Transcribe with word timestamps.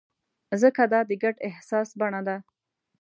ځکه 0.61 0.83
دا 0.93 0.99
د 1.09 1.11
ګډ 1.23 1.35
احساس 1.49 1.89
بڼه 1.99 2.21
ده. 2.27 2.37